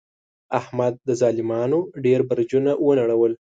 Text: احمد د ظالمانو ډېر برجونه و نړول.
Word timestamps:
احمد 0.59 0.93
د 1.07 1.09
ظالمانو 1.21 1.79
ډېر 2.05 2.19
برجونه 2.29 2.71
و 2.83 2.87
نړول. 2.99 3.31